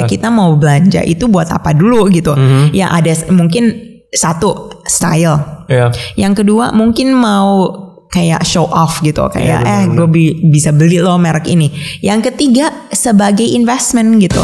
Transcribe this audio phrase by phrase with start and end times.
[0.00, 0.08] Yeah.
[0.08, 2.32] Kayak kita mau belanja itu buat apa dulu gitu.
[2.32, 2.72] Mhm.
[2.72, 3.76] Ya ada mungkin
[4.08, 5.68] satu style.
[5.68, 5.92] Iya.
[6.16, 7.68] Yang kedua mungkin mau
[8.10, 10.08] kayak show off gitu kayak Iya, eh gue
[10.50, 11.70] bisa beli loh merek ini.
[12.02, 14.42] Yang ketiga sebagai investment gitu.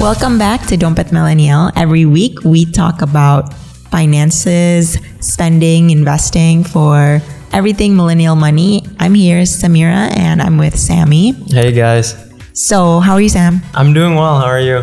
[0.00, 1.72] Welcome back to Dompet Millennial.
[1.76, 3.52] Every week we talk about
[3.88, 7.24] finances, spending, investing for
[7.54, 8.82] everything millennial money.
[8.98, 11.38] I'm here, Samira, and I'm with Sammy.
[11.54, 12.18] Hey guys,
[12.52, 13.62] So, how are you, Sam?
[13.74, 14.38] I'm doing well.
[14.38, 14.82] How are you?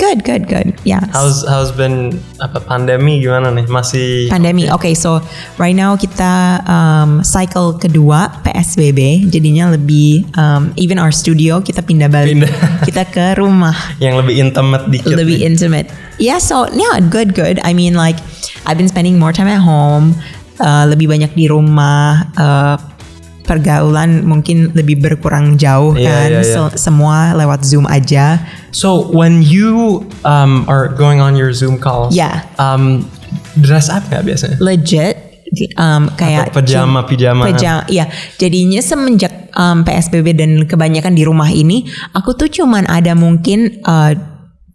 [0.00, 0.74] Good, good, good.
[0.84, 1.00] Yeah.
[1.12, 3.64] How's how's been apa pandemi gimana nih?
[3.70, 4.66] Masih Pandemi.
[4.72, 5.22] Okay, so
[5.62, 12.10] right now kita um, cycle kedua PSBB, jadinya lebih um, even our studio kita pindah
[12.10, 12.52] balik, Pindah.
[12.88, 15.14] kita ke rumah, yang lebih intimate dikit.
[15.14, 15.48] lebih nih.
[15.48, 15.88] intimate.
[16.18, 17.62] Yeah, so yeah, good, good.
[17.62, 18.18] I mean, like
[18.66, 20.18] I've been spending more time at home,
[20.62, 22.30] uh, lebih banyak di rumah.
[22.38, 22.76] Uh,
[23.42, 26.46] pergaulan mungkin lebih berkurang jauh Iya, kan, iya, iya.
[26.46, 28.38] Se- semua lewat Zoom aja.
[28.70, 32.46] So when you um, are going on your Zoom calls, Yeah.
[32.56, 33.02] um,
[33.58, 34.56] dress up nggak biasanya?
[34.62, 35.14] legit
[35.74, 37.42] um, kayak Atau pajama, pijama.
[37.50, 41.84] pajama iya jadinya semenjak um, PSBB dan kebanyakan di rumah ini
[42.16, 44.14] aku tuh cuman ada mungkin uh,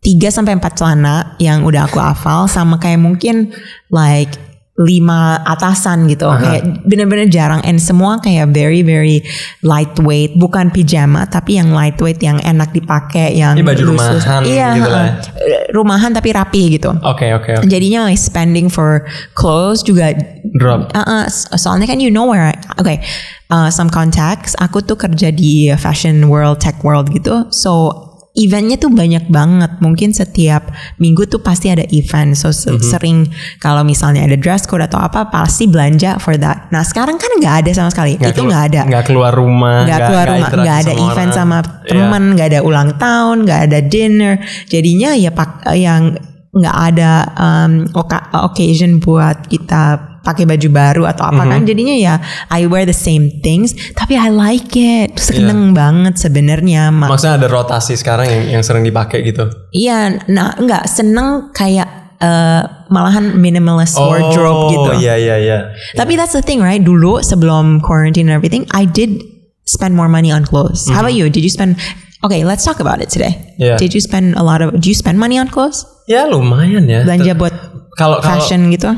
[0.03, 3.50] 3 sampai 4 celana yang udah aku hafal sama kayak mungkin
[3.90, 4.38] like
[4.78, 9.25] lima atasan gitu kayak bener-bener jarang and semua kayak very very
[9.66, 14.89] lightweight bukan pijama tapi yang lightweight yang enak dipakai yang Ini baju rumahan iya gitu
[14.94, 15.14] lah ya.
[15.17, 15.64] heeh.
[15.73, 17.58] rumahan tapi rapi gitu Oke oke.
[17.58, 17.66] oke.
[17.66, 19.02] jadinya like spending for
[19.34, 20.14] clothes juga
[20.61, 20.94] Drop.
[20.94, 21.23] Uh, uh,
[21.58, 23.02] soalnya kan you know where I, okay
[23.50, 28.06] uh, some contacts aku tuh kerja di fashion world tech world gitu so
[28.38, 29.82] eventnya tuh banyak banget.
[29.82, 32.38] Mungkin setiap minggu tuh pasti ada event.
[32.38, 36.70] So se- sering kalau misalnya ada dress code atau apa pasti belanja for that.
[36.70, 38.16] Nah sekarang kan nggak ada sama sekali.
[38.16, 38.82] Itu kelu- nggak ada.
[38.86, 39.84] Nggak keluar rumah.
[39.84, 40.38] nggak keluar rumah.
[40.40, 41.36] interaksi nggak ada sama event orang.
[41.36, 41.90] sama Iya.
[41.90, 44.34] teman nggak ada ulang tahun nggak ada dinner.
[44.70, 46.03] Jadinya ya pak yang
[46.47, 51.68] nggak ada um, oka- occasion buat kita pakai baju baru atau apa kan Mhm.
[51.68, 52.16] jadinya ya
[52.52, 57.48] I wear the same things tapi I like it seneng banget sebenarnya Ma- Maksudnya ada
[57.48, 59.48] rotasi sekarang yang yang sering dipakai gitu.
[59.72, 65.60] iya nah nggak seneng kayak eh, malahan minimalist wardrobe gitu iya iya iya.
[65.94, 66.82] Tapi that's the thing, right?
[66.82, 69.22] Dulu sebelum quarantine and everything, I did
[69.64, 70.90] spend more money on clothes.
[70.90, 71.30] How about you?
[71.30, 71.78] Did you spend?
[72.26, 73.54] Okay, let's talk about it today.
[73.62, 73.78] Yeah.
[73.78, 74.74] Did you spend a lot of?
[74.74, 75.86] Do you spend money on clothes?
[76.09, 77.06] Ya lumayan ya.
[77.06, 77.54] Belanja buat
[77.94, 78.90] Kalau kalau fashion gitu?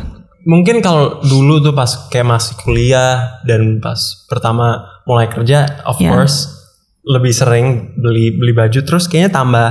[0.43, 6.13] Mungkin kalau dulu tuh pas kayak masih kuliah dan pas pertama mulai kerja, of Yeah.
[6.15, 6.55] course
[7.03, 9.67] lebih sering beli beli baju terus kayaknya tambah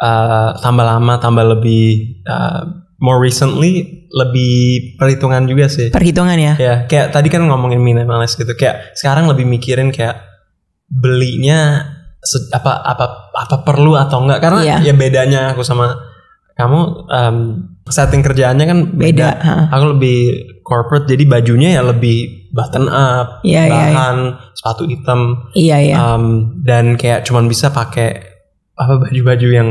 [0.00, 2.62] uh, tambah lama tambah lebih uh,
[2.98, 5.92] more recently lebih perhitungan juga sih.
[5.92, 6.54] Perhitungan ya.
[6.56, 8.48] Ya, kayak tadi kan ngomongin minimalis gitu.
[8.56, 10.24] Kayak sekarang lebih mikirin kayak
[10.88, 11.84] belinya
[12.50, 13.06] apa apa
[13.36, 14.76] apa perlu atau enggak karena Iya.
[14.90, 15.94] ya bedanya aku sama
[16.58, 17.36] kamu um,
[17.90, 19.68] setting kerjaannya kan Beda, beda.
[19.72, 20.18] Aku lebih
[20.62, 24.16] corporate jadi bajunya ya lebih button up, Iya, iya, bahan,
[24.56, 25.96] sepatu hitam Iya iya.
[25.96, 28.20] um, dan kayak cuman bisa pakai
[28.78, 29.68] apa baju-baju yang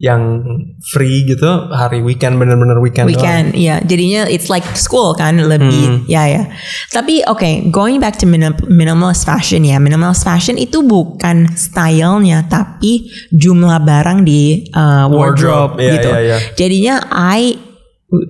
[0.00, 0.40] yang
[0.80, 3.12] free gitu hari weekend bener-bener weekend.
[3.12, 3.84] Weekend, iya.
[3.84, 6.48] Jadinya it's like school kan lebih, ya ya.
[6.88, 9.76] Tapi oke, going back to minim- minimalist fashion ya.
[9.76, 16.08] Minimalist fashion itu bukan stylenya, tapi jumlah barang di uh, wardrobe, Wardrobe, iya, gitu.
[16.08, 16.36] iya, iya.
[16.56, 17.60] Jadinya I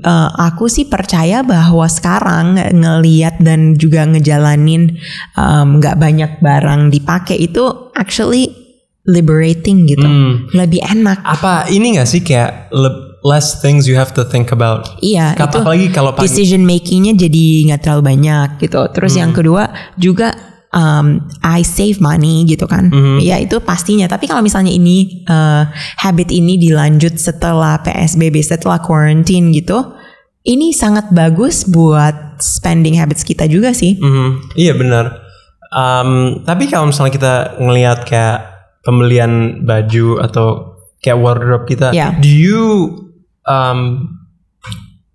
[0.05, 4.99] uh, aku sih percaya bahwa sekarang ngeliat dan juga ngejalanin
[5.39, 8.60] um, nggak banyak barang dipakai itu actually
[9.05, 10.49] liberating gitu, Hmm.
[10.53, 11.21] lebih enak.
[11.21, 15.53] apa ini gak sih kayak le- less things you have to think about Iya, Kap-
[15.53, 18.81] itu apalagi kalau pagi decision makingnya jadi nggak terlalu banyak gitu.
[18.93, 19.39] Terus yang Hmm.
[19.39, 19.63] kedua
[19.97, 20.33] juga
[20.71, 22.89] um, I save money gitu kan.
[22.89, 23.19] Hmm.
[23.19, 24.07] Ya itu pastinya.
[24.07, 25.69] Tapi kalau misalnya ini uh,
[25.99, 29.83] habit ini dilanjut setelah PSBB, setelah quarantine gitu,
[30.41, 34.01] ini sangat bagus buat spending habits kita juga sih.
[34.01, 35.29] Mhm, iya benar
[35.71, 40.47] Um, tapi kalau misalnya kita ngelihat kayak pembelian baju atau
[40.99, 42.13] kayak wardrobe kita Ya.
[42.17, 42.65] do you
[43.45, 44.09] um,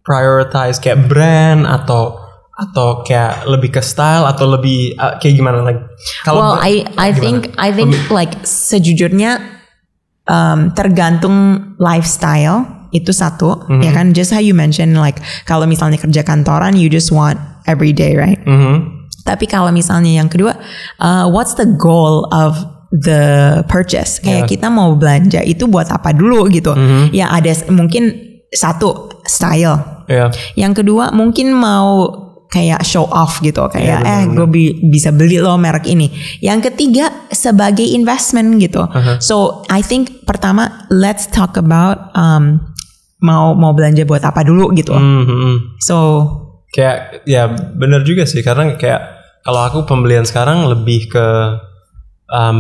[0.02, 2.22] prioritize kayak brand atau
[2.56, 5.82] atau kayak lebih ke style atau lebih uh, kayak gimana like
[6.24, 7.20] kalau well, I I gimana?
[7.20, 9.44] think I think like sejujurnya
[10.26, 11.36] um, tergantung
[11.78, 12.64] lifestyle
[12.96, 13.82] itu satu Mhm.
[13.84, 17.36] ya kan just how you mention like kalau misalnya kerja kantoran you just want
[17.68, 19.04] every day right Mhm.
[19.28, 20.56] tapi kalau misalnya yang kedua
[21.04, 22.56] uh, what's the goal of
[23.04, 23.22] the
[23.68, 24.50] purchase kayak Yeah.
[24.50, 27.12] kita mau belanja itu buat apa dulu gitu Mhm.
[27.12, 28.14] ya ada mungkin
[28.48, 30.30] satu style Iya.
[30.56, 32.08] yang kedua mungkin mau
[32.46, 34.48] kayak show off gitu kayak Iya, eh gue
[34.88, 36.08] bisa beli loh merek ini.
[36.40, 38.80] Yang ketiga sebagai investment gitu.
[38.80, 39.20] Uh-huh.
[39.20, 39.36] So
[39.68, 42.64] I think pertama let's talk about um,
[43.20, 44.96] mau mau belanja buat apa dulu gitu.
[44.96, 45.56] Hmm, hmm, hmm.
[45.84, 45.96] So
[46.72, 49.02] kayak ya bener juga sih karena kayak
[49.44, 51.26] kalau aku pembelian sekarang lebih ke
[52.30, 52.60] um,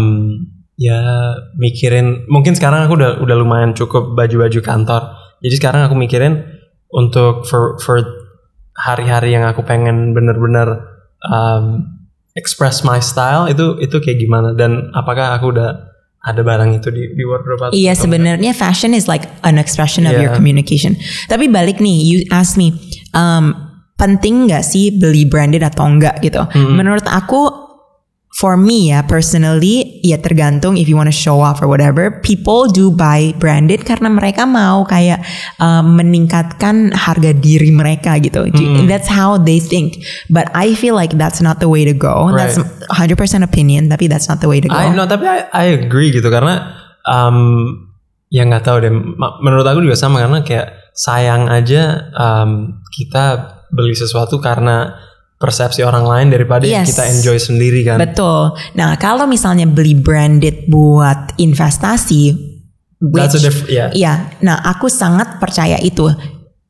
[0.75, 0.99] ya
[1.55, 5.01] mikirin mungkin sekarang aku udah udah lumayan cukup baju-baju kantor
[5.39, 6.43] jadi sekarang aku mikirin
[6.91, 8.03] untuk for for
[8.75, 10.83] hari-hari yang aku pengen bener-bener
[11.23, 11.95] um,
[12.35, 15.95] express my style itu itu kayak gimana dan apakah aku udah
[16.25, 20.17] ada barang itu di di wardrobe atau Iya sebenarnya fashion is like an expression of
[20.17, 20.37] your Iya.
[20.37, 20.97] communication.
[21.29, 22.73] Tapi balik nih, you ask me,
[23.13, 23.53] um,
[23.93, 26.41] penting nggak sih beli branded atau enggak gitu?
[26.57, 27.64] Menurut aku,
[28.35, 32.19] for me ya personally, ya tergantung if you wanna show off or whatever.
[32.19, 35.23] People do buy branded karena mereka mau kayak
[35.63, 38.51] um, meningkatkan harga diri mereka gitu.
[38.91, 40.03] That's how they think.
[40.27, 42.35] But I feel like that's not the way to go.
[42.35, 44.75] That's 100% opinion, tapi that's not the way to go.
[44.75, 46.75] I no tapi I, I agree gitu karena
[47.07, 47.63] um,
[48.27, 48.91] ya nggak tahu deh
[49.39, 54.95] menurut aku juga sama karena kayak sayang aja um, kita beli sesuatu karena
[55.35, 56.95] persepsi orang lain daripada yang Yes.
[56.95, 58.55] kita enjoy sendiri kan Betul.
[58.73, 62.53] Nah, kalau misalnya beli branded buat investasi,
[63.03, 63.91] That's a which- diff- yeah.
[63.91, 64.13] Iya.
[64.41, 66.07] Nah, aku sangat percaya itu.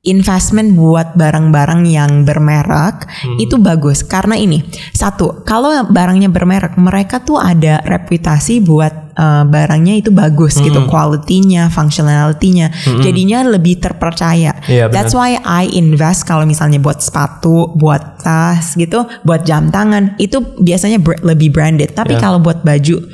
[0.06, 3.38] Investment buat barang-barang yang bermerek Hmm.
[3.38, 4.62] itu bagus karena ini
[4.92, 10.68] satu kalau barangnya bermerek mereka tuh ada reputasi buat eh, barangnya itu bagus Hmm.
[10.68, 12.68] gitu quality-nya, functionality-nya
[13.00, 14.60] jadinya lebih terpercaya.
[14.68, 14.94] Iya, benar.
[14.94, 20.44] That's why I invest kalau misalnya buat sepatu, buat tas gitu, buat jam tangan itu
[20.60, 21.96] biasanya br- lebih branded.
[21.96, 22.22] Tapi Iya.
[22.22, 23.08] kalau buat baju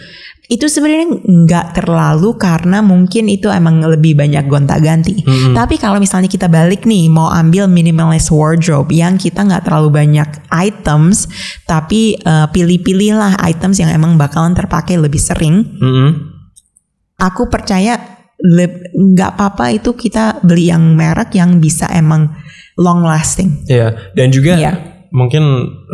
[0.51, 5.24] itu sebenarnya nggak terlalu karena mungkin itu emang lebih banyak gonta-ganti.
[5.56, 10.27] Tapi kalau misalnya kita balik nih mau ambil minimalist wardrobe yang kita nggak terlalu banyak
[10.51, 11.31] items,
[11.63, 15.63] tapi eh, pilih-pilihlah items yang emang bakalan terpakai lebih sering.
[15.80, 16.36] Mm-mm.
[17.15, 17.95] Aku percaya
[18.92, 22.27] nggak apa-apa itu kita beli yang merek yang bisa emang
[22.75, 23.63] long lasting.
[23.71, 24.74] Iya dan juga Iya.
[25.15, 25.44] mungkin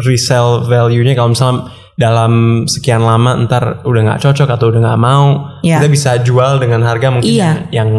[0.01, 5.25] resell value-nya kalau misalnya dalam sekian lama ntar udah nggak cocok atau udah nggak mau
[5.65, 5.81] Iya.
[5.81, 7.89] kita bisa jual dengan harga mungkin yang yang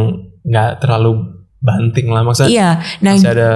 [0.47, 2.71] nggak terlalu banting lah maksudnya Iya,
[3.03, 3.49] nah masih ada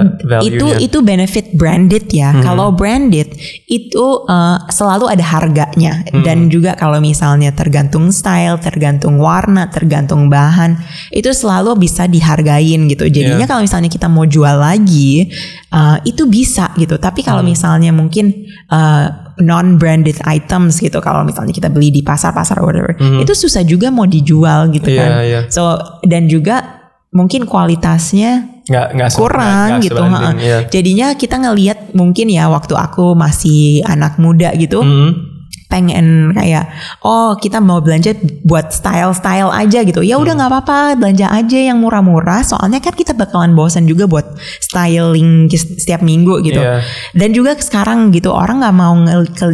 [0.43, 2.35] itu itu benefit branded ya.
[2.43, 3.31] Kalau branded
[3.71, 10.75] itu uh, selalu ada harganya dan juga kalau misalnya tergantung style, tergantung warna, tergantung bahan,
[11.15, 13.07] itu selalu bisa dihargain gitu.
[13.07, 13.47] Jadinya Iya.
[13.47, 15.31] kalau misalnya kita mau jual lagi,
[15.71, 16.99] uh, itu bisa gitu.
[16.99, 22.59] Tapi kalau misalnya mungkin uh, non branded items gitu, kalau misalnya kita beli di pasar-pasar
[22.59, 25.09] whatever, itu susah juga mau dijual gitu Iya, kan.
[25.23, 25.39] iya.
[25.47, 26.82] So dan juga
[27.13, 29.99] mungkin kualitasnya nggak nggak kurang nggak gitu.
[29.99, 30.57] sebanding, iya.
[30.71, 35.32] Jadinya kita ngelihat mungkin ya waktu aku masih anak muda gitu, Mm-mm.
[35.73, 36.69] Pengen kayak
[37.01, 38.13] oh kita mau belanja
[38.45, 40.05] buat style-style aja gitu.
[40.05, 40.23] Ya Hmm.
[40.29, 42.45] udah nggak apa-apa, belanja aja yang murah-murah.
[42.45, 46.61] Soalnya kan kita bakalan bosan juga buat styling setiap minggu gitu.
[46.61, 46.85] Iya.
[47.17, 48.93] Dan juga sekarang gitu orang nggak mau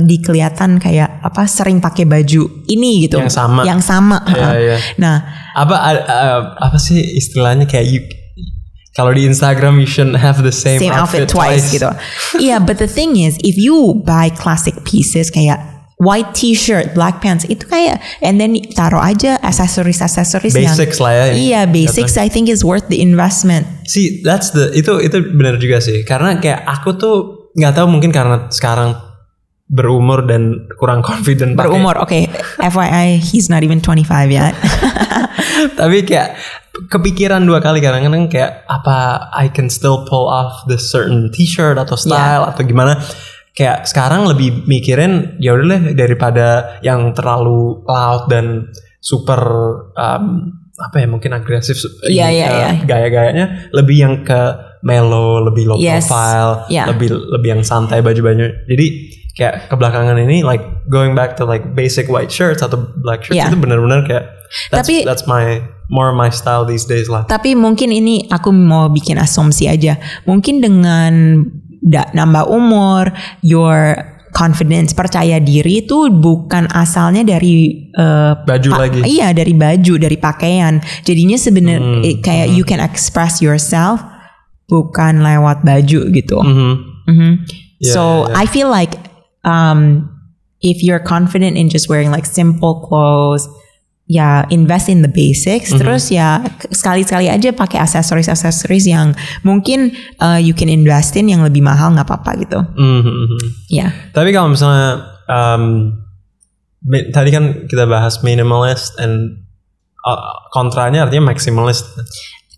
[0.04, 3.24] dikelihatan kayak apa sering pakai baju ini gitu.
[3.24, 3.62] Yang sama.
[3.64, 4.18] Yang sama.
[4.28, 4.48] Ha.
[4.60, 4.78] iya.
[5.00, 5.16] Nah,
[5.56, 8.02] apa a- apa sih istilahnya kayak you
[8.90, 11.88] kalau di Instagram you shouldn't have the same, same outfit, twice, gitu.
[12.36, 17.44] Iya, but the thing is, if you buy classic pieces kayak white t-shirt, black pants,
[17.46, 21.26] itu kayak and then taruh aja aksesoris aksesoris yang Basics lah ya.
[21.36, 23.68] Iya, basics I think is worth the investment.
[23.84, 26.08] See, that's the itu itu benar juga sih.
[26.08, 27.16] Karena kayak aku tuh
[27.54, 28.96] nggak tahu mungkin karena sekarang
[29.68, 32.32] berumur dan kurang confident pakai- Berumur, oke.
[32.58, 34.56] FYI, he's not even 25 yet.
[35.80, 36.40] Tapi kayak
[36.88, 42.00] kepikiran dua kali kadang-kadang kayak apa I can still pull off this certain t-shirt atau
[42.00, 42.96] style atau gimana.
[43.54, 49.42] Kayak sekarang lebih mikirin ya udah deh daripada yang terlalu loud dan super
[49.96, 51.76] um, apa ya mungkin agresif
[52.08, 52.70] ini, iya, uh, iya.
[52.88, 54.42] gaya-gayanya lebih yang ke
[54.80, 56.08] mellow, lebih low Yes.
[56.08, 56.88] profile, Iya.
[56.88, 58.64] lebih lebih yang santai baju-baju.
[58.64, 58.86] Jadi
[59.36, 63.52] kayak kebelakangan ini like going back to like basic white shirts atau black shirts Iya.
[63.52, 64.24] itu benar-benar kayak
[64.72, 65.60] that's, Tapi- that's my
[65.92, 67.28] more my style these days lah.
[67.28, 70.00] Tapi mungkin ini aku mau bikin asumsi aja.
[70.24, 71.44] Mungkin dengan
[71.80, 73.96] da- nambah umur, your
[74.30, 79.00] confidence, percaya diri itu bukan asalnya dari eh, Baju lagi.
[79.02, 80.78] Iya, dari baju, dari pakaian.
[81.02, 84.00] Jadinya sebenarnya Hmm, kayak you can express yourself
[84.70, 86.38] bukan lewat baju gitu.
[86.38, 86.72] Mhm.
[87.10, 87.32] Mhm.
[87.82, 88.42] Yeah, so yeah, yeah.
[88.42, 88.94] I feel like
[89.42, 90.06] um,
[90.62, 93.50] if you're confident in just wearing like simple clothes,
[94.10, 100.52] ya invest in the basics terus ya sekali-sekali aja pakai aksesoris-aksesoris yang mungkin uh, you
[100.52, 103.40] can invest in yang lebih mahal nggak apa-apa gitu Mhm, mhm.
[103.70, 105.94] ya Tapi kalau misalnya um,
[107.14, 109.46] tadi kan kita bahas minimalist and
[110.02, 110.18] uh,
[110.50, 111.86] kontranya artinya maximalist.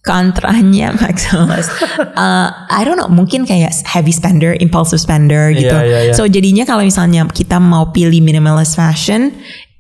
[0.02, 1.70] kontranya maximalist
[2.18, 6.14] Uh, I don't know mungkin kayak heavy spender impulsive spender gitu Iya, iya, iya.
[6.16, 9.30] so jadinya kalau misalnya kita mau pilih minimalist fashion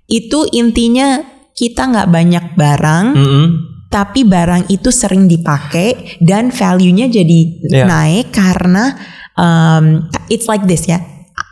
[0.05, 1.23] itu intinya
[1.61, 3.45] kita nggak banyak barang Mhm.
[3.87, 7.85] tapi barang itu sering dipakai dan value-nya jadi Iya.
[7.85, 8.97] naik karena
[9.35, 9.85] um,
[10.27, 10.97] it's like this ya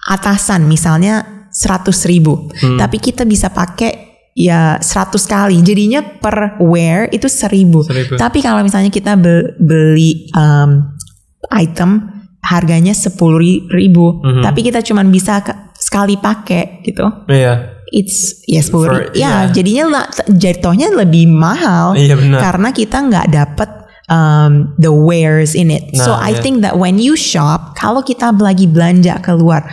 [0.07, 2.77] atasan misalnya 100 ribu Hmm.
[2.77, 3.91] tapi kita bisa pakai
[4.33, 8.15] ya 100 kali jadinya per wear itu 1000 Seribu.
[8.15, 10.95] tapi kalau misalnya kita be- beli um,
[11.51, 12.07] item
[12.41, 13.19] harganya 10
[13.67, 14.41] ribu Mhm.
[14.41, 15.43] tapi kita cuman bisa
[15.75, 17.78] sekali pakai gitu Iya.
[17.91, 19.53] It's ya sepuluh For- ya iya.
[19.53, 22.39] jadinya jatuhnya lebih mahal Iya, benar.
[22.41, 23.69] karena kita nggak dapet
[24.09, 26.41] um, the wares in it so Nah, I iya.
[26.41, 29.65] think that when you shop kalau kita lagi belanja keluar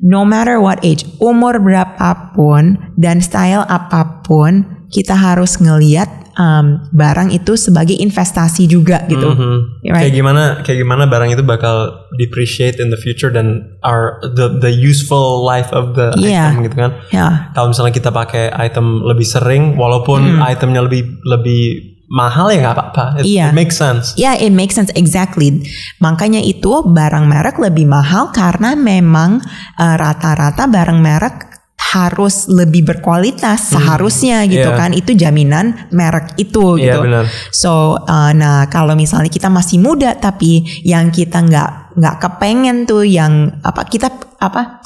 [0.00, 7.30] no matter what age umur berapapun dan style apa pun kita harus ngeliat um, barang
[7.30, 9.84] itu sebagai investasi juga gitu Mhm.
[9.84, 10.08] Right.
[10.08, 14.70] Kayak gimana kayak gimana barang itu bakal depreciate in the future dan our the the
[14.70, 16.50] useful life of the Iya.
[16.50, 16.90] item gitu kan.
[17.08, 21.62] ya Kalau misalnya kita pakai item lebih sering walaupun itemnya lebih lebih
[22.06, 23.04] mahal ya nggak apa-apa.
[23.18, 23.50] It, Iya.
[23.50, 24.12] it makes sense.
[24.14, 25.64] Ya, it makes sense exactly.
[25.98, 29.40] Makanya itu barang merek lebih mahal karena memang
[29.74, 31.53] uh, rata-rata barang merek
[31.92, 34.78] harus lebih berkualitas seharusnya gitu Iya.
[34.78, 34.90] kan.
[34.96, 36.98] Itu jaminan merek itu Iya, gitu.
[37.04, 37.24] benar.
[37.52, 43.04] So, uh, nah kalau misalnya kita masih muda tapi yang kita nggak nggak kepengen tuh
[43.04, 44.10] yang apa kita
[44.40, 44.82] apa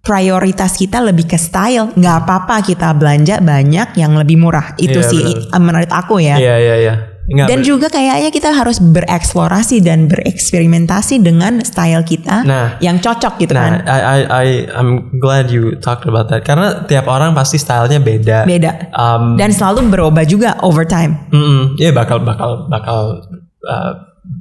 [0.00, 5.10] prioritas kita lebih ke style nggak apa-apa kita belanja banyak yang lebih murah itu Iya,
[5.10, 5.20] sih
[5.52, 6.40] uh, menurut aku ya.
[6.40, 6.94] Iya iya iya.
[7.30, 12.74] Nggak, Dan juga kayaknya kita harus bereksplorasi dan bereksperimentasi dengan style kita Nah.
[12.78, 13.72] yang cocok gitu Nah, kan.
[13.86, 16.42] I, I, I, I'm glad you talked about that.
[16.42, 18.38] Karena tiap orang pasti stylenya beda.
[18.44, 18.90] Beda.
[18.90, 21.30] Um, Dan selalu berubah juga over time.
[21.30, 21.78] mm-mm.
[21.78, 23.22] ya bakal bakal bakal
[23.62, 23.92] uh,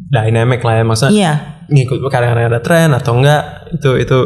[0.10, 0.84] dynamic lah ya.
[0.84, 1.34] Maksudnya Iya.
[1.68, 4.18] ngikut kadang-kadang ada tren atau enggak itu itu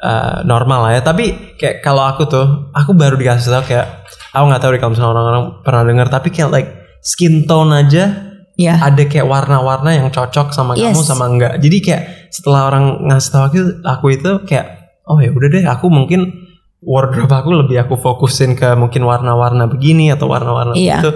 [0.00, 1.02] uh, normal lah ya.
[1.02, 4.92] Tapi kayak kalau aku tuh, aku baru dikasih tahu kayak aku nggak tahu deh kalau
[4.92, 6.06] misalnya orang-orang pernah dengar.
[6.08, 6.70] Tapi kayak like
[7.06, 8.80] skin tone aja Iya.
[8.80, 11.04] ada kayak warna-warna yang cocok sama kamu Yes.
[11.04, 11.60] sama enggak.
[11.60, 14.66] Jadi kayak setelah orang ngasih tahu aku, aku itu kayak
[15.04, 16.32] oh ya udah deh aku mungkin
[16.80, 20.98] wardrobe aku lebih aku fokusin ke mungkin warna-warna begini atau warna-warna Iya.
[20.98, 21.10] itu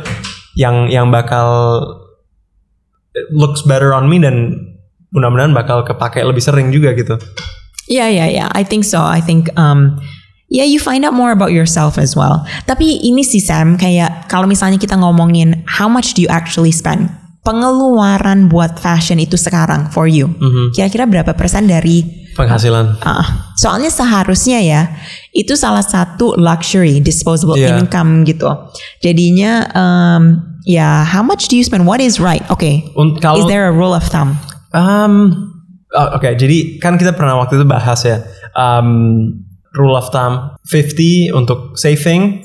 [0.54, 1.48] yang yang bakal
[3.16, 4.54] it looks better on me dan
[5.10, 7.16] mudah-mudahan bakal kepake lebih sering juga gitu.
[7.88, 8.46] Iya, iya, iya.
[8.52, 9.00] I think so.
[9.00, 9.98] I think um
[10.50, 12.42] yeah, you find out more about yourself as well.
[12.66, 17.08] Tapi ini sih Sam, kayak kalau misalnya kita ngomongin how much do you actually spend?
[17.40, 20.28] Pengeluaran buat fashion itu sekarang for you.
[20.28, 20.76] Mhm.
[20.76, 23.02] Kira-kira berapa persen dari Penghasilan.
[23.02, 24.86] Ah, soalnya seharusnya ya
[25.34, 27.82] itu salah satu luxury disposable Iya.
[27.82, 28.46] income gitu.
[29.02, 30.22] Jadinya um,
[30.62, 31.84] ya how much do you spend?
[31.84, 32.40] What is right?
[32.48, 32.86] Oke.
[32.94, 34.38] Un- Is there a rule of thumb?
[34.70, 35.50] Um,
[35.90, 38.22] oh, Oke, jadi kan kita pernah waktu itu bahas ya.
[38.54, 42.42] Um, rule of thumb 50 untuk saving,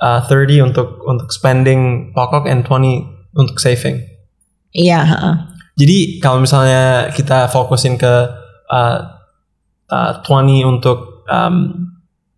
[0.00, 4.02] uh, 30 untuk untuk spending pokok, and 20 untuk saving.
[4.76, 5.00] Iya.
[5.04, 5.36] heeh.
[5.76, 8.14] Jadi kalau misalnya kita fokusin ke
[8.72, 8.98] uh,
[9.92, 11.92] uh, 20 untuk um,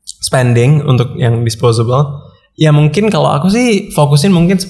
[0.05, 2.27] spending untuk yang disposable,
[2.59, 4.67] ya mungkin kalau aku sih fokusin mungkin 10%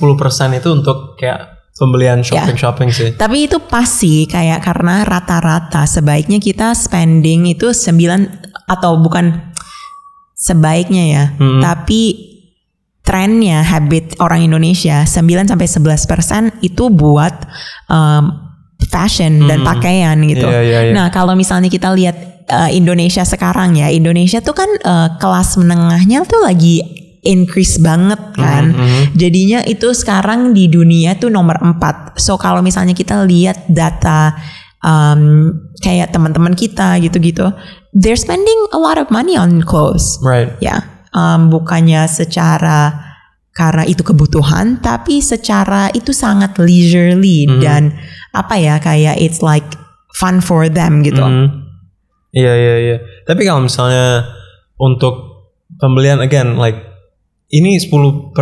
[0.60, 3.10] itu untuk kayak pembelian shopping-shopping sih.
[3.16, 9.54] Tapi itu pasti kayak karena rata-rata sebaiknya kita spending itu 9 atau bukan
[10.38, 11.58] sebaiknya ya, Hmm.
[11.58, 12.30] tapi
[13.02, 17.34] trennya habit orang Indonesia 9 sampai 11% itu buat
[17.88, 18.30] um,
[18.86, 20.46] fashion dan pakaian gitu.
[20.46, 20.92] Iya, iya, iya.
[20.94, 26.22] Nah, kalau misalnya kita lihat uh, Indonesia sekarang ya, Indonesia tuh kan uh, kelas menengahnya
[26.28, 26.84] tuh lagi
[27.24, 28.72] increase banget kan.
[29.18, 32.14] Jadinya itu sekarang di dunia tuh nomor 4.
[32.20, 34.32] So kalau misalnya kita lihat data
[34.84, 37.50] um, kayak teman-teman kita gitu-gitu,
[37.94, 40.18] they're spending a lot of money on clothes.
[40.22, 40.50] Right.
[40.58, 40.82] Ya,
[41.14, 43.08] um, bukannya secara
[43.54, 47.90] karena itu kebutuhan, tapi secara itu sangat leisurely dan
[48.30, 49.66] apa ya kayak it's like
[50.14, 51.18] fun for them gitu.
[51.18, 51.66] Mhm.
[52.30, 52.96] Iya iya iya.
[53.26, 54.30] Tapi kalau misalnya
[54.78, 55.14] untuk
[55.80, 56.78] pembelian again like
[57.50, 58.36] ini 10%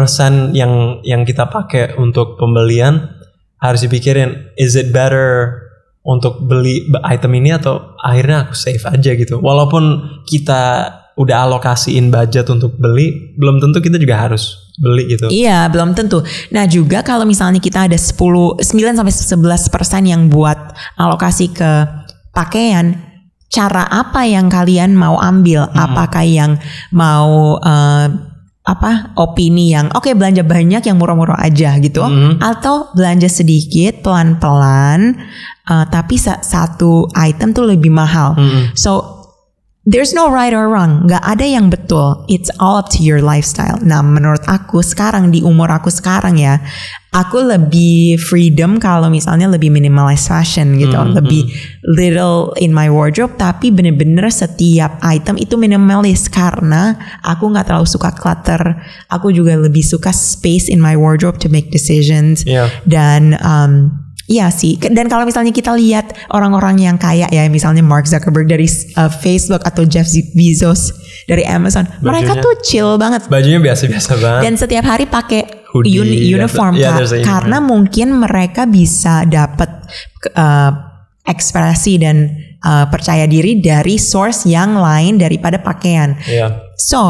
[0.53, 3.17] yang yang kita pakai untuk pembelian
[3.63, 5.66] harus dipikirin is it better
[6.07, 9.43] untuk beli item ini atau akhirnya aku save aja gitu.
[9.43, 10.87] Walaupun kita
[11.17, 15.27] udah alokasiin budget untuk beli, belum tentu kita juga harus beli gitu.
[15.33, 16.21] Iya, belum tentu.
[16.53, 20.57] Nah, juga kalau misalnya kita ada 10 9 sampai 11 persen yang buat
[20.95, 21.71] alokasi ke
[22.31, 23.01] pakaian,
[23.49, 25.73] cara apa yang kalian mau ambil?
[25.73, 26.61] Apakah yang
[26.93, 28.09] mau eh,
[28.67, 32.43] apa opini yang oke belanja banyak yang murah-murah aja gitu Mhm.
[32.43, 35.15] atau belanja sedikit pelan-pelan
[35.67, 38.35] eh, tapi sa- satu item tuh lebih mahal.
[38.35, 38.73] Mm-mm.
[38.75, 39.13] So
[39.87, 42.27] there's no right or wrong, nggak ada yang betul.
[42.27, 43.79] It's all up to your lifestyle.
[43.79, 46.59] Nah, menurut aku sekarang di umur aku sekarang ya,
[47.15, 51.47] aku lebih freedom kalau misalnya lebih minimalist fashion gitu, Hmm, lebih
[51.87, 58.11] little in my wardrobe, tapi bener-bener setiap item itu minimalis karena aku nggak terlalu suka
[58.11, 58.83] clutter.
[59.07, 62.75] Aku juga lebih suka space in my wardrobe to make decisions Iya.
[62.91, 68.11] dan um, Iya sih, dan kalau misalnya kita lihat orang-orang yang kaya ya, misalnya Mark
[68.11, 68.67] Zuckerberg dari
[68.99, 70.91] uh, Facebook atau Jeff Bezos
[71.31, 72.43] dari Amazon, mereka Bajunya.
[72.43, 74.43] tuh chill banget Bajunya biasa-biasa banget.
[74.43, 76.99] dan setiap hari pakai Hoodie, uni- uniform yeah, Kak.
[76.99, 77.31] there's a uniform.
[77.31, 79.71] karena mungkin mereka bisa dapat
[80.35, 80.71] uh,
[81.23, 82.27] ekspresi dan
[82.67, 86.19] uh, percaya diri dari source yang lain daripada pakaian.
[86.27, 86.75] Iya.
[86.79, 87.03] So,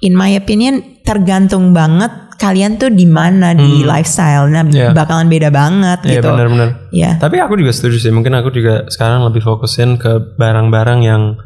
[0.00, 4.48] in my opinion, tergantung banget kalian tuh di mana di lifestyle.
[4.48, 4.96] Nah, Yeah.
[4.96, 6.32] bakalan beda banget Iya gitu.
[6.32, 6.68] benar-benar.
[6.88, 7.20] Ya.
[7.20, 8.08] Tapi aku juga setuju sih.
[8.08, 11.36] Mungkin aku juga sekarang lebih fokusin ke barang-barang yang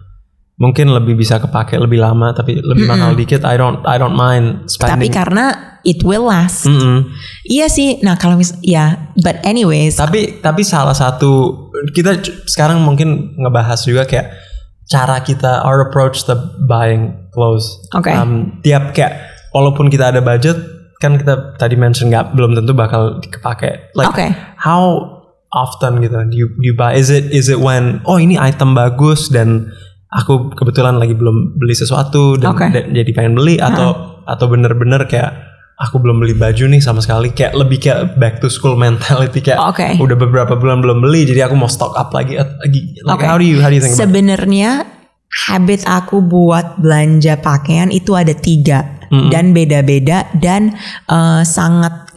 [0.54, 3.42] mungkin lebih bisa kepake lebih lama tapi lebih mahal dikit.
[3.42, 5.10] I don't I don't mind Tapi spending.
[5.10, 5.44] karena
[5.82, 6.62] it will last.
[6.64, 7.10] Mm-mm.
[7.42, 7.98] Iya sih.
[8.00, 14.06] Nah, kalau mis ya, but anyways, Tapi tapi salah satu kita sekarang mungkin ngebahas juga
[14.06, 14.30] kayak
[14.86, 17.66] cara kita our approach to buying clothes.
[17.90, 18.14] Oke.
[18.14, 20.54] Um, tiap kayak walaupun kita ada budget
[21.02, 23.94] kan kita tadi mention nggak belum tentu bakal kepake.
[23.94, 24.26] Like Oke.
[24.58, 25.14] how
[25.54, 29.70] often gitu you you buy is it is it when oh ini item bagus dan
[30.10, 32.66] aku kebetulan lagi belum beli sesuatu dan, Oke.
[32.74, 37.34] dan jadi pengen beli atau atau bener-bener kayak aku belum beli baju nih sama sekali
[37.34, 39.98] kayak lebih kayak back to school mentality kayak Oke.
[39.98, 43.26] udah beberapa bulan belum beli jadi aku mau stock up lagi lagi like Oke.
[43.26, 43.94] how do you how do you think?
[43.94, 44.86] Sebenarnya
[45.50, 49.30] habit aku buat belanja pakaian itu ada tiga Mm-mm.
[49.30, 50.75] dan beda-beda dan
[51.06, 52.11] eh, sangat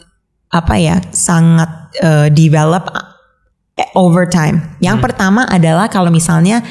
[0.50, 2.90] apa ya sangat eh, develop
[3.78, 4.74] eh, over time.
[4.82, 6.66] Yang pertama adalah kalau misalnya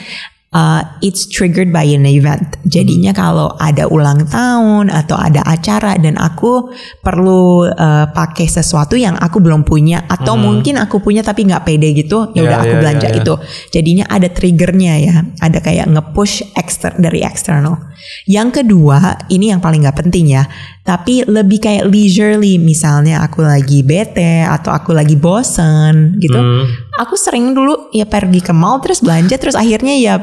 [0.53, 2.55] uh, it's triggered by an event.
[2.63, 6.71] Jadinya kalau ada ulang tahun atau ada acara dan aku
[7.03, 11.91] perlu uh, pakai sesuatu yang aku belum punya atau mungkin aku punya tapi nggak pede
[11.95, 13.19] gitu, ya udah aku ya, belanja ya, ya.
[13.23, 13.33] itu.
[13.73, 17.91] Jadinya ada triggernya ya, ada kayak nge-push ekster dari eksternal.
[18.29, 20.47] Yang kedua, ini yang paling nggak penting ya,
[20.87, 22.55] tapi lebih kayak leisurely.
[22.55, 26.63] Misalnya aku lagi bete atau aku lagi bosen gitu, Hmm.
[26.95, 30.15] aku sering dulu ya pergi ke mall terus belanja terus akhirnya ya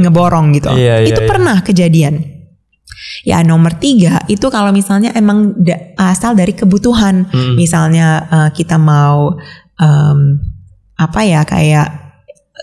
[0.00, 0.72] ngeborong gitu.
[0.72, 1.28] Iya, iya, itu iya.
[1.28, 2.14] pernah kejadian.
[3.28, 7.54] Ya nomor tiga itu kalau misalnya emang da- asal dari kebutuhan, Hmm.
[7.60, 9.36] misalnya eh, kita mau
[9.76, 10.40] em,
[10.96, 11.88] apa ya kayak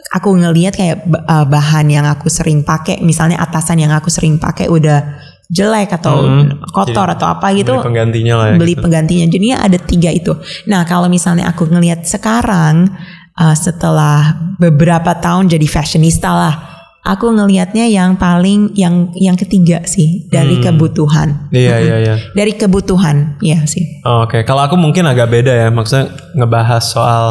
[0.09, 4.65] aku ngelihat kayak eh, bahan yang aku sering pakai, misalnya atasan yang aku sering pakai
[4.65, 6.62] udah jelek atau Hmm.
[6.69, 8.83] kotor Jadi, atau apa gitu beli penggantinya lah ya beli gitu.
[8.85, 10.33] penggantinya jadinya ada tiga itu
[10.65, 12.93] nah kalau misalnya aku ngelihat sekarang
[13.33, 16.55] uh, setelah beberapa tahun jadi fashionista lah
[17.01, 20.69] aku ngelihatnya yang paling yang yang ketiga sih dari Hmm.
[20.69, 25.51] kebutuhan iya iya iya dari kebutuhan ya sih Oh, Oke, kalau aku mungkin agak beda
[25.51, 27.25] ya, maksudnya ngebahas soal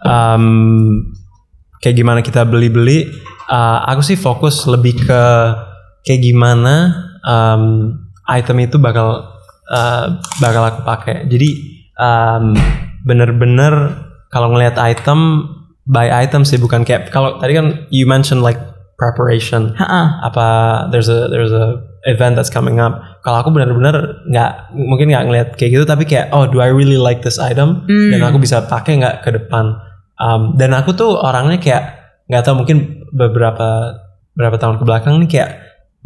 [0.00, 0.44] um,
[1.78, 3.10] kayak gimana kita beli-beli.
[3.46, 5.22] Uh, aku sih fokus lebih ke
[6.02, 6.74] kayak gimana
[7.26, 7.62] um,
[8.24, 9.26] item itu bakal
[9.68, 10.06] uh,
[10.38, 11.26] bakal aku pakai.
[11.26, 11.50] Jadi
[11.98, 12.54] um,
[13.04, 15.46] bener-bener kalau ngelihat item
[15.86, 18.58] buy item sih bukan kayak kalau tadi kan you mentioned like
[18.98, 20.18] preparation Ha-ha.
[20.24, 20.46] apa
[20.90, 21.78] there's a there's a
[22.10, 23.94] event that's coming up kalau aku benar-benar
[24.26, 27.86] nggak mungkin nggak ngeliat kayak gitu tapi kayak oh do I really like this item
[27.86, 28.10] Hmm.
[28.10, 29.78] dan aku bisa pakai nggak ke depan
[30.16, 31.84] Um, dan aku tuh orangnya kayak
[32.24, 34.00] nggak tahu mungkin beberapa
[34.32, 35.50] beberapa tahun ke belakang nih kayak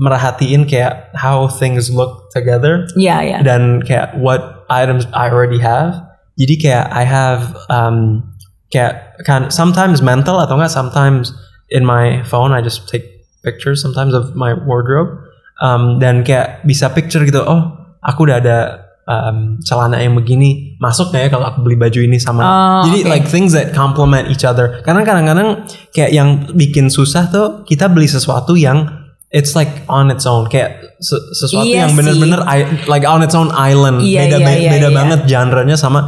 [0.00, 2.88] merhatiin kayak how things look together.
[2.96, 6.00] Ya ya dan kayak what items I already have.
[6.40, 8.24] Jadi kayak I have um,
[8.72, 11.36] kayak kan sometimes mental atau enggak sometimes
[11.68, 15.28] in my phone I just take pictures sometimes of my wardrobe.
[15.60, 18.58] Um, dan kayak bisa picture gitu oh aku udah ada
[19.04, 22.40] um, celana yang begini masuk nggak ya kalau aku beli baju ini sama?
[22.40, 23.10] Oh, jadi oke.
[23.10, 24.80] like things that complement each other.
[24.80, 28.99] Karena kadang-kadang kayak yang bikin susah tuh kita beli sesuatu yang
[29.30, 32.42] it's like on its own kayak se- sesuatu Iya yang bener-bener
[32.86, 34.96] like on its own island Iya, beda iya, iya, beda iya.
[34.96, 36.00] banget genre-nya sama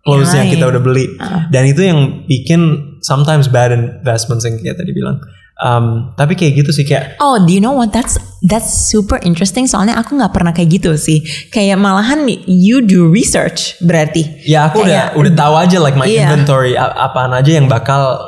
[0.00, 1.48] clothes yang, Yang kita udah beli Ah.
[1.48, 2.60] dan itu yang bikin
[3.00, 5.18] sometimes bad investments yang kayak tadi bilang
[5.56, 7.88] Um, tapi kayak gitu sih kayak Oh, do you know what?
[7.88, 9.64] That's that's super interesting.
[9.64, 11.24] Soalnya aku nggak pernah kayak gitu sih.
[11.48, 14.44] Kayak malahan you do research berarti.
[14.44, 16.28] ya aku Kayak- udah udah tahu aja like my Iya.
[16.28, 18.20] inventory apaan aja yang bakal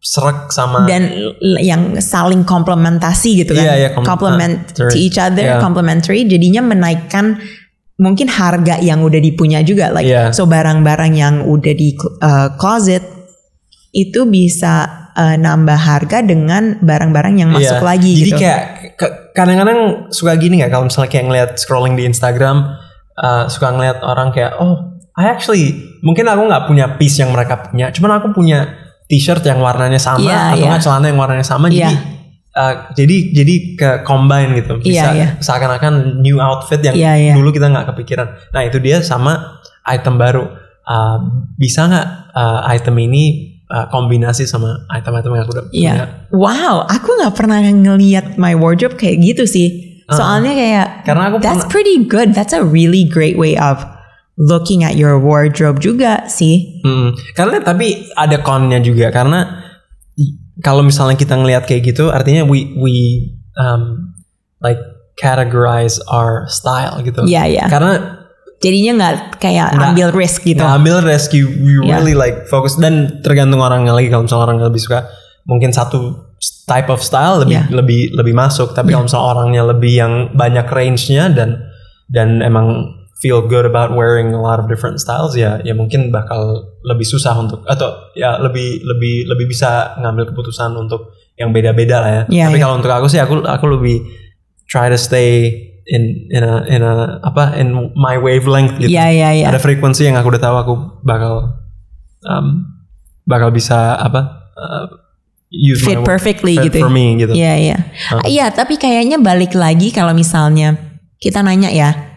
[0.00, 1.12] serak sama dan
[1.60, 3.64] yang saling komplementasi gitu kan.
[3.68, 5.60] Iya, iya, kom- complement uh, to each other, Iya.
[5.60, 6.24] complementary.
[6.24, 7.36] Jadinya menaikkan
[8.00, 9.92] mungkin harga yang udah dipunya juga.
[9.92, 10.32] Like Iya.
[10.32, 11.92] so barang-barang yang udah di
[12.24, 13.04] uh, closet
[13.92, 17.84] itu bisa uh, nambah harga dengan barang-barang yang masuk Iya.
[17.84, 18.40] lagi Jadi gitu.
[18.40, 18.60] kayak
[19.36, 22.72] kadang-kadang suka gini nggak kalau misalnya kayak ngeliat scrolling di Instagram
[23.20, 27.68] uh, suka ngeliat orang kayak oh I actually mungkin aku nggak punya piece yang mereka
[27.68, 28.72] punya, cuman aku punya
[29.10, 30.68] t-shirt yang warnanya sama Iya, atau iya.
[30.70, 31.90] nggak celana yang warnanya sama Iya.
[31.90, 31.94] jadi
[32.50, 35.28] uh, jadi jadi ke combine gitu bisa Iya, iya.
[35.42, 37.32] seakan-akan new outfit yang Iya, iya.
[37.34, 38.26] dulu kita nggak kepikiran.
[38.54, 40.46] Nah itu dia sama item baru.
[40.80, 41.18] Uh,
[41.54, 43.24] bisa nggak uh, item ini
[43.66, 45.78] uh, kombinasi sama item-item yang aku udah punya?
[45.78, 46.04] Iya.
[46.30, 49.68] Wow, aku nggak pernah ngeliat my wardrobe kayak gitu sih.
[50.10, 52.34] Soalnya kayak Karena aku that's pernah- pretty good.
[52.34, 53.78] That's a really great way of
[54.40, 56.80] looking at your wardrobe juga sih.
[56.80, 59.60] Hmm, karena tapi ada connya juga karena
[60.60, 62.94] kalau misalnya kita ngelihat kayak gitu artinya we we
[63.56, 64.12] um,
[64.60, 64.80] like
[65.16, 67.24] categorize our style gitu.
[67.24, 67.64] Iya, iya.
[67.68, 68.16] Karena
[68.60, 70.60] Jadinya nggak kayak Nggak- ambil risk gitu.
[70.60, 71.96] nggak ambil rescue you Iya.
[71.96, 75.08] really like fokus dan tergantung orangnya lagi kalau misalnya orang lebih suka
[75.48, 76.28] mungkin satu
[76.68, 77.72] type of style lebih Iya.
[77.72, 81.72] lebih lebih masuk tapi kalau misalnya orangnya lebih yang banyak range-nya dan
[82.12, 86.72] dan emang feel good about wearing a lot of different styles ya ya mungkin bakal
[86.82, 92.10] lebih susah untuk atau ya lebih lebih lebih bisa ngambil keputusan untuk yang beda-beda lah
[92.10, 92.22] ya.
[92.28, 92.64] Iya, tapi iya.
[92.68, 93.96] kalau untuk aku sih aku aku lebih
[94.68, 95.48] try to stay
[95.88, 99.46] in in a in a apa in my wavelength gitu Iya, iya, iya.
[99.48, 101.56] ada frekuensi yang aku udah tahu aku bakal
[102.28, 102.68] um,
[103.24, 104.84] bakal bisa apa uh,
[105.48, 106.78] use Fit my perfectly fit gitu.
[106.84, 107.32] for me gitu.
[107.32, 107.76] Iya, iya.
[108.28, 110.76] Iya, tapi kayaknya balik lagi kalau misalnya
[111.18, 112.09] kita nanya ya,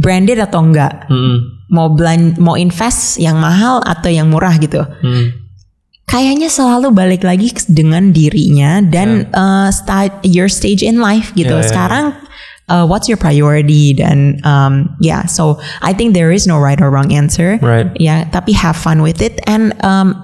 [0.00, 1.04] branded atau enggak?
[1.12, 1.68] Mm-mm.
[1.68, 4.80] Mau belan mau invest yang mahal atau yang murah gitu?
[5.04, 5.40] Mm.
[6.10, 11.54] kayaknya selalu balik lagi dengan dirinya dan uh, start your stage in life gitu.
[11.54, 11.70] Yeah, yeah.
[11.70, 12.04] Sekarang
[12.66, 16.90] uh, what's your priority dan um, yeah, so I think there is no right or
[16.90, 17.62] wrong answer.
[17.62, 17.86] Right.
[17.94, 20.18] Ya, tapi have fun with it and um,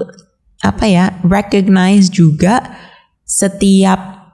[0.67, 2.67] apa ya, recognize juga
[3.23, 4.26] setiap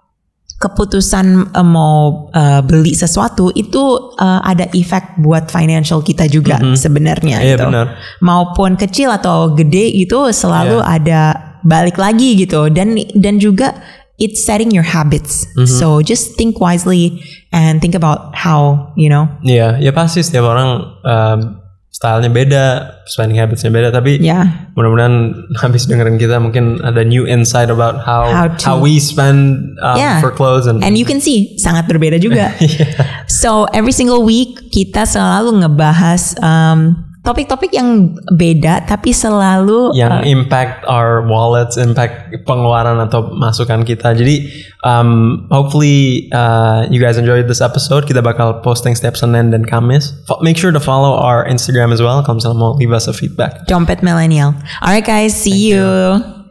[0.63, 3.83] keputusan uh, mau uh, beli sesuatu itu
[4.15, 7.87] uh, ada efek buat financial kita juga sebenarnya Iya gitu benar.
[8.23, 10.87] maupun kecil atau gede gitu selalu Iya.
[10.87, 11.21] ada
[11.63, 13.75] balik lagi gitu dan dan juga
[14.19, 15.67] it's setting your habits Mhm.
[15.67, 17.19] so just think wisely
[17.51, 20.69] and think about how you know Iya, ya pasti setiap orang
[21.03, 21.39] um,
[22.03, 22.65] stylenya beda,
[23.07, 23.95] spending habitsnya beda.
[23.95, 24.43] Tapi ya
[24.75, 25.15] mudah-mudahan
[25.63, 29.95] habis dengerin kita mungkin ada new insight about how How how, to- we spend um,
[29.95, 30.19] Yeah.
[30.19, 32.91] for clothes and, and you can see sangat berbeda juga Iya.
[33.31, 40.83] so every single week kita selalu ngebahas um, topik-topik yang beda tapi selalu yang impact
[40.91, 44.15] our wallets, impact pengeluaran atau masukan kita.
[44.15, 44.51] Jadi
[44.83, 48.05] um, hopefully uh, you guys enjoyed this episode.
[48.11, 50.13] Kita bakal posting setiap Senin dan Kamis.
[50.43, 52.23] Make sure to follow our Instagram as well.
[52.27, 53.65] Kalau misalnya mau leave us a feedback.
[53.67, 56.42] dompet millennial alright guys see you.